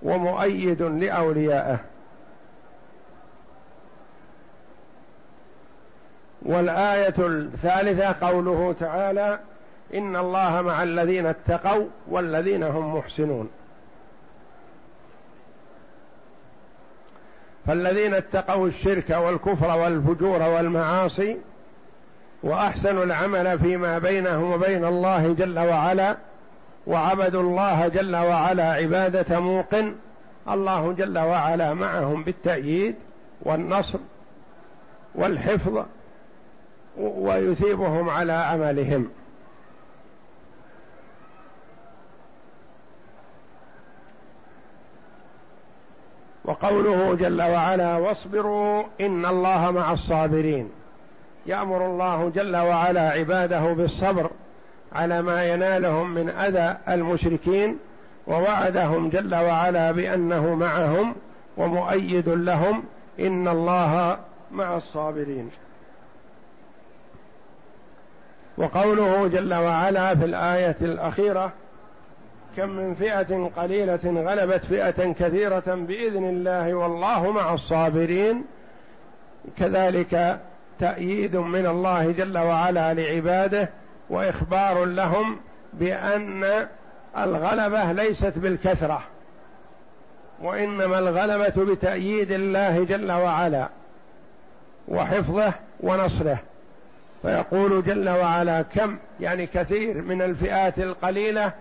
ومؤيد 0.04 0.82
لاوليائه 0.82 1.80
والايه 6.42 7.14
الثالثه 7.20 8.26
قوله 8.28 8.76
تعالى 8.80 9.40
ان 9.94 10.16
الله 10.16 10.62
مع 10.62 10.84
الذين 10.84 11.26
اتقوا 11.26 11.88
والذين 12.08 12.64
هم 12.64 12.96
محسنون 12.96 13.50
فالذين 17.68 18.14
اتقوا 18.14 18.68
الشرك 18.68 19.10
والكفر 19.10 19.78
والفجور 19.78 20.42
والمعاصي 20.42 21.38
واحسنوا 22.44 23.04
العمل 23.04 23.60
فيما 23.60 24.00
بينهم 24.00 24.52
وبين 24.52 24.86
الله 24.86 25.34
جل 25.34 25.60
وعلا 25.60 26.18
وعبدوا 26.88 27.42
الله 27.42 27.88
جل 27.88 28.16
وعلا 28.16 28.72
عباده 28.74 29.40
موقن 29.40 29.96
الله 30.50 30.92
جل 30.94 31.18
وعلا 31.20 31.74
معهم 31.74 32.24
بالتأييد 32.24 32.96
والنصر 33.42 34.00
والحفظ 35.16 35.86
ويثيبهم 36.98 38.10
على 38.10 38.34
عملهم 38.34 39.08
وقوله 46.46 47.14
جل 47.16 47.42
وعلا 47.42 47.98
واصبروا 47.98 48.84
إن 49.02 49.26
الله 49.26 49.72
مع 49.72 49.94
الصابرين 49.94 50.70
يامر 51.46 51.86
الله 51.86 52.30
جل 52.36 52.56
وعلا 52.56 53.10
عباده 53.10 53.74
بالصبر 53.74 54.30
على 54.94 55.22
ما 55.22 55.46
ينالهم 55.50 56.14
من 56.14 56.30
اذى 56.30 56.78
المشركين 56.96 57.78
ووعدهم 58.28 59.10
جل 59.10 59.36
وعلا 59.36 59.92
بانه 59.92 60.56
معهم 60.56 61.16
ومؤيد 61.58 62.30
لهم 62.30 62.84
ان 63.20 63.48
الله 63.48 64.18
مع 64.52 64.78
الصابرين 64.78 65.50
وقوله 68.58 69.28
جل 69.28 69.54
وعلا 69.54 70.16
في 70.16 70.26
الايه 70.26 70.76
الاخيره 70.82 71.52
كم 72.58 72.70
من 72.70 72.96
فئه 72.96 73.52
قليله 73.58 74.00
غلبت 74.26 74.66
فئه 74.66 75.12
كثيره 75.14 75.64
باذن 75.88 76.24
الله 76.30 76.74
والله 76.74 77.32
مع 77.32 77.54
الصابرين 77.54 78.46
كذلك 79.58 80.40
تأييد 80.80 81.36
من 81.36 81.66
الله 81.66 82.12
جل 82.12 82.38
وعلا 82.38 82.94
لعباده 82.94 83.70
وإخبار 84.10 84.86
لهم 84.86 85.38
بأن 85.74 86.66
الغلبة 87.18 87.92
ليست 87.92 88.34
بالكثرة 88.36 89.02
وإنما 90.42 91.00
الغلبة 91.00 91.66
بتأييد 91.74 92.32
الله 92.32 92.84
جل 92.86 93.12
وعلا 93.12 93.70
وحفظه 94.88 95.54
ونصره 95.80 96.40
فيقول 97.22 97.84
جل 97.86 98.10
وعلا 98.10 98.62
كم 98.62 98.98
يعني 99.20 99.48
كثير 99.48 100.02
من 100.02 100.22
الفئات 100.22 100.80
القليلة 100.80 101.52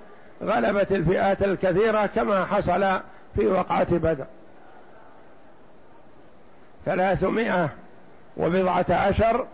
غلبت 0.43 0.93
الفئات 0.93 1.43
الكثيرة 1.43 2.07
كما 2.07 2.45
حصل 2.47 3.01
في 3.35 3.47
وقعة 3.47 3.97
بدر 3.99 4.25
ثلاثمائة 6.87 7.69
وبضعة 8.39 8.87
عشر 8.91 9.47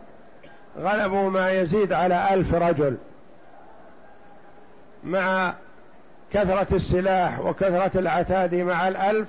غلبوا 0.79 1.31
ما 1.31 1.51
يزيد 1.51 1.93
على 1.93 2.35
ألف 2.35 2.55
رجل 2.55 2.97
مع 5.05 5.55
كثرة 6.33 6.67
السلاح 6.77 7.41
وكثرة 7.41 7.91
العتاد 8.01 8.55
مع 8.55 8.89
الألف 8.89 9.29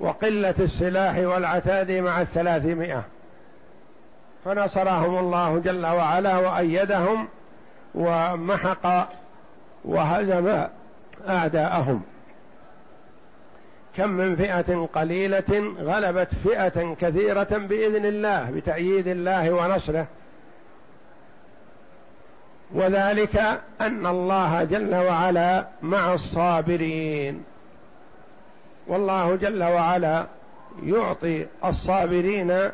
وقلة 0.00 0.54
السلاح 0.58 1.16
والعتاد 1.18 1.90
مع 1.90 2.20
الثلاثمائة 2.20 3.02
فنصرهم 4.44 5.18
الله 5.18 5.58
جل 5.58 5.86
وعلا 5.86 6.36
وأيدهم 6.38 7.28
ومحق 7.94 9.08
وهزم 9.84 10.64
أعداءهم 11.28 12.02
كم 13.98 14.10
من 14.10 14.36
فئة 14.36 14.86
قليلة 14.94 15.72
غلبت 15.82 16.34
فئة 16.34 16.94
كثيرة 16.94 17.48
بإذن 17.50 18.06
الله 18.06 18.50
بتأييد 18.50 19.08
الله 19.08 19.50
ونصره 19.52 20.06
وذلك 22.74 23.60
أن 23.80 24.06
الله 24.06 24.64
جل 24.64 24.94
وعلا 24.94 25.66
مع 25.82 26.14
الصابرين 26.14 27.44
والله 28.86 29.36
جل 29.36 29.62
وعلا 29.62 30.26
يعطي 30.84 31.46
الصابرين 31.64 32.70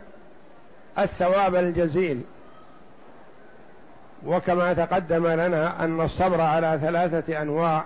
الثواب 0.99 1.55
الجزيل 1.55 2.21
وكما 4.27 4.73
تقدم 4.73 5.27
لنا 5.27 5.85
ان 5.85 6.01
الصبر 6.01 6.41
على 6.41 6.79
ثلاثه 6.83 7.43
انواع 7.43 7.85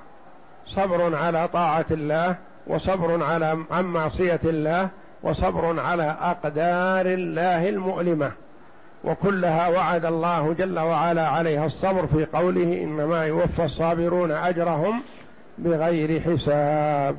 صبر 0.67 1.17
على 1.17 1.49
طاعه 1.49 1.85
الله 1.91 2.37
وصبر 2.69 3.25
على 3.25 3.59
عن 3.71 3.85
معصية 3.85 4.41
الله 4.45 4.89
وصبر 5.23 5.81
على 5.81 6.17
أقدار 6.21 7.07
الله 7.07 7.69
المؤلمة 7.69 8.33
وكلها 9.05 9.69
وعد 9.69 10.05
الله 10.05 10.53
جل 10.53 10.79
وعلا 10.79 11.29
عليها 11.29 11.67
الصبر 11.67 12.07
في 12.07 12.25
قوله 12.25 12.83
إنما 12.83 13.27
يوفى 13.27 13.65
الصابرون 13.65 14.31
أجرهم 14.33 15.03
بغير 15.59 16.21
حساب 16.21 17.17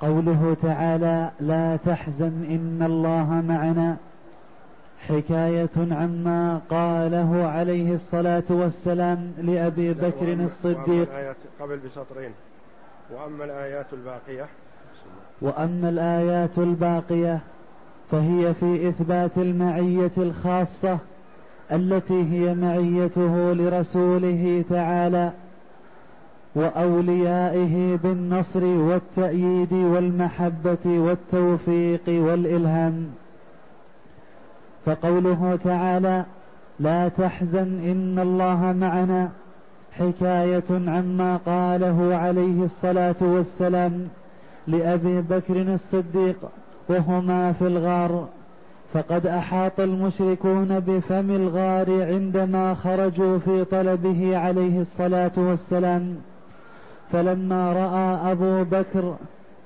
قوله 0.00 0.56
تعالى 0.62 1.30
لا 1.40 1.78
تحزن 1.84 2.44
إن 2.50 2.82
الله 2.86 3.30
معنا 3.48 3.96
حكاية 5.08 5.70
عما 5.76 6.60
قاله 6.70 7.46
عليه 7.46 7.94
الصلاة 7.94 8.42
والسلام 8.50 9.32
لأبي 9.38 9.92
بكر 9.92 10.32
الصديق 10.32 11.08
قبل 11.60 11.76
بسطرين 11.76 12.30
وأما 13.10 13.44
الآيات 13.44 13.86
الباقية 13.92 14.46
وأما 15.42 15.88
الآيات 15.88 16.58
الباقية 16.58 17.38
فهي 18.10 18.54
في 18.54 18.88
إثبات 18.88 19.30
المعية 19.36 20.10
الخاصة 20.16 20.98
التي 21.72 22.32
هي 22.32 22.54
معيته 22.54 23.52
لرسوله 23.52 24.64
تعالى 24.70 25.30
واوليائه 26.54 27.96
بالنصر 27.96 28.64
والتاييد 28.64 29.72
والمحبه 29.72 30.78
والتوفيق 30.86 32.02
والالهام 32.08 33.10
فقوله 34.86 35.58
تعالى 35.64 36.24
لا 36.80 37.08
تحزن 37.08 37.80
ان 37.90 38.18
الله 38.18 38.72
معنا 38.72 39.30
حكايه 39.98 40.64
عما 40.70 41.36
قاله 41.46 42.16
عليه 42.16 42.64
الصلاه 42.64 43.14
والسلام 43.20 44.08
لابي 44.66 45.20
بكر 45.20 45.74
الصديق 45.74 46.36
وهما 46.88 47.52
في 47.52 47.62
الغار 47.66 48.28
فقد 48.94 49.26
احاط 49.26 49.80
المشركون 49.80 50.80
بفم 50.80 51.30
الغار 51.30 52.02
عندما 52.12 52.74
خرجوا 52.74 53.38
في 53.38 53.64
طلبه 53.64 54.36
عليه 54.38 54.80
الصلاه 54.80 55.32
والسلام 55.36 56.16
فلما 57.12 57.72
راى 57.72 58.32
ابو 58.32 58.64
بكر 58.64 59.14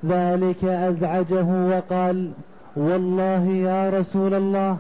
ذلك 0.06 0.64
ازعجه 0.64 1.44
وقال 1.44 2.30
والله 2.76 3.44
يا 3.46 3.90
رسول 3.90 4.34
الله 4.34 4.76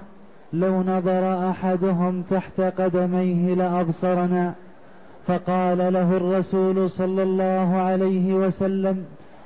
لو 0.52 0.82
نظر 0.82 1.50
احدهم 1.50 2.22
تحت 2.30 2.60
قدميه 2.60 3.54
لابصرنا 3.54 4.54
فقال 5.26 5.78
له 5.92 6.16
الرسول 6.16 6.90
صلى 6.90 7.22
الله 7.22 7.76
عليه 7.76 8.34
وسلم 8.34 9.04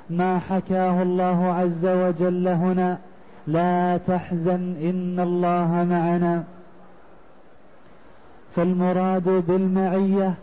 ما 0.09 0.39
حكاه 0.39 1.01
الله 1.01 1.53
عز 1.53 1.85
وجل 1.85 2.47
هنا 2.47 2.97
لا 3.47 3.97
تحزن 4.07 4.75
ان 4.81 5.19
الله 5.19 5.67
معنا 5.89 6.43
فالمراد 8.55 9.29
بالمعيه 9.47 10.33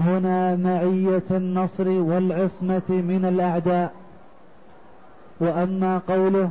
هنا 0.00 0.56
معيه 0.56 1.22
النصر 1.30 1.88
والعصمه 1.88 2.82
من 2.90 3.24
الاعداء 3.34 3.92
واما 5.40 6.00
قوله 6.08 6.50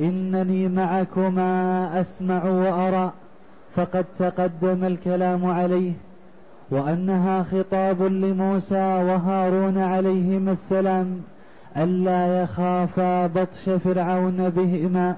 إنني 0.00 0.68
معكما 0.68 1.88
أسمع 2.00 2.44
وأرى 2.44 3.12
فقد 3.76 4.04
تقدم 4.18 4.84
الكلام 4.84 5.46
عليه 5.46 5.92
وأنها 6.70 7.42
خطاب 7.42 8.02
لموسى 8.02 8.80
وهارون 9.04 9.78
عليهما 9.78 10.52
السلام 10.52 11.20
ألا 11.76 12.42
يخافا 12.42 13.26
بطش 13.26 13.68
فرعون 13.84 14.48
بهما 14.56 15.16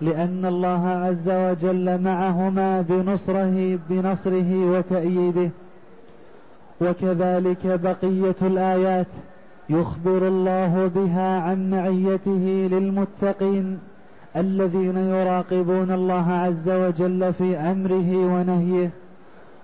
لأن 0.00 0.46
الله 0.46 0.88
عز 0.88 1.28
وجل 1.28 2.00
معهما 2.02 2.80
بنصره 2.82 3.78
بنصره 3.90 4.70
وتأييده 4.76 5.50
وكذلك 6.80 7.66
بقية 7.82 8.36
الآيات 8.42 9.06
يخبر 9.70 10.28
الله 10.28 10.90
بها 10.94 11.38
عن 11.40 11.70
معيته 11.70 12.68
للمتقين 12.76 13.78
الذين 14.36 14.96
يراقبون 14.96 15.90
الله 15.92 16.32
عز 16.32 16.68
وجل 16.68 17.32
في 17.32 17.56
امره 17.56 18.16
ونهيه 18.34 18.90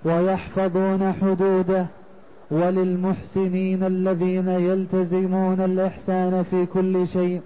ويحفظون 0.05 1.13
حدوده 1.21 1.85
وللمحسنين 2.51 3.83
الذين 3.83 4.47
يلتزمون 4.47 5.61
الاحسان 5.61 6.43
في 6.51 6.65
كل 6.65 7.07
شيء 7.07 7.41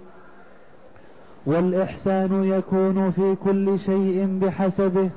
والاحسان 1.46 2.44
يكون 2.44 3.10
في 3.10 3.34
كل 3.44 3.78
شيء 3.78 4.38
بحسبه 4.42 5.10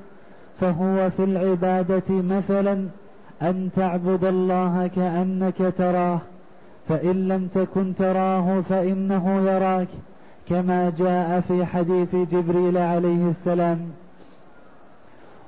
فهو 0.60 1.10
في 1.10 1.24
العباده 1.24 2.10
مثلا 2.10 2.88
ان 3.42 3.70
تعبد 3.76 4.24
الله 4.26 4.88
كانك 4.96 5.74
تراه 5.78 6.20
فان 6.90 7.28
لم 7.28 7.48
تكن 7.56 7.96
تراه 7.96 8.62
فانه 8.62 9.42
يراك 9.42 9.88
كما 10.50 10.90
جاء 10.98 11.40
في 11.40 11.66
حديث 11.66 12.16
جبريل 12.16 12.78
عليه 12.78 13.30
السلام 13.30 13.80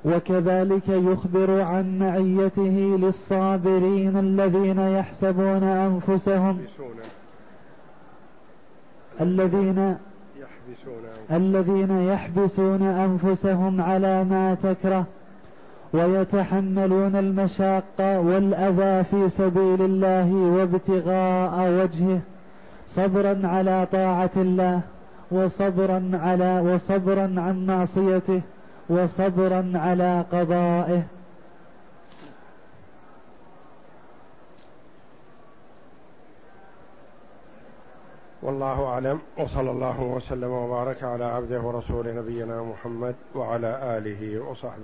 وكذلك 0.04 0.88
يخبر 0.88 1.60
عن 1.60 1.98
معيته 1.98 2.98
للصابرين 3.06 4.16
الذين 4.18 4.78
يحسبون 4.78 5.62
أنفسهم 5.62 6.58
الذين 9.20 9.96
الذين 11.30 11.90
يحبسون 11.90 12.82
أنفسهم 12.82 13.80
على 13.80 14.24
ما 14.24 14.54
تكره 14.62 15.04
ويتحملون 15.92 17.16
المشاق 17.16 17.84
والأذى 17.98 19.04
في 19.04 19.28
سبيل 19.28 19.82
الله 19.82 20.34
وابتغاء 20.34 21.60
وجهه 21.82 22.20
صبرا 22.96 23.40
على 23.44 23.86
طاعة 23.92 24.30
الله 24.36 24.80
وصبرا 25.30 26.10
على 26.14 26.60
وصبرا 26.60 27.22
عن 27.22 27.66
معصيته 27.66 28.40
وصبرا 28.88 29.72
على 29.74 30.24
قضائه 30.32 31.02
والله 38.42 38.86
اعلم 38.86 39.18
وصلى 39.38 39.70
الله 39.70 40.00
وسلم 40.02 40.50
وبارك 40.50 41.02
على 41.02 41.24
عبده 41.24 41.60
ورسوله 41.60 42.12
نبينا 42.12 42.62
محمد 42.62 43.14
وعلى 43.34 43.78
اله 43.98 44.40
وصحبه 44.40 44.82